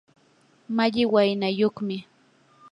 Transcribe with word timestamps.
malli 0.75 1.03
waynayuqmi. 1.13 1.97